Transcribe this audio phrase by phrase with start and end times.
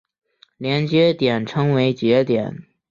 [0.57, 2.63] 连接点称为节点。